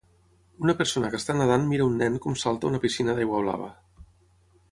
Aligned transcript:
Una 0.67 0.73
persona 0.79 1.11
que 1.15 1.19
està 1.21 1.35
nedant 1.41 1.67
mira 1.73 1.85
un 1.91 2.01
nen 2.03 2.17
com 2.25 2.39
salta 2.45 2.67
a 2.69 2.73
una 2.73 2.81
piscina 2.87 3.17
d'aigua 3.19 3.43
blava. 3.47 3.71